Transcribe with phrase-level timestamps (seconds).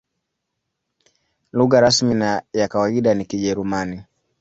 [1.53, 4.03] Lugha rasmi na ya kawaida ni Kijerumani.